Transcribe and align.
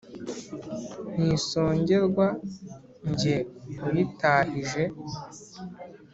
Ntisongerwa 1.15 2.27
jye 3.19 3.35
uyitahije 3.85 4.83